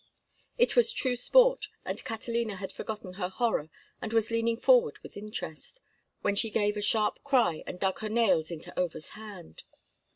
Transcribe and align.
It 0.57 0.75
was 0.75 0.91
true 0.91 1.15
sport, 1.15 1.67
and 1.85 2.03
Catalina 2.03 2.55
had 2.55 2.71
forgotten 2.71 3.13
her 3.13 3.29
horror 3.29 3.69
and 4.01 4.11
was 4.13 4.31
leaning 4.31 4.57
forward 4.57 4.97
with 5.03 5.15
interest, 5.15 5.79
when 6.23 6.35
she 6.35 6.49
gave 6.49 6.75
a 6.75 6.81
sharp 6.81 7.23
cry 7.23 7.63
and 7.67 7.79
dug 7.79 7.99
her 7.99 8.09
nails 8.09 8.49
into 8.49 8.73
Over's 8.79 9.09
hand. 9.09 9.61